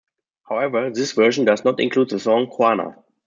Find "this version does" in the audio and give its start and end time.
0.89-1.63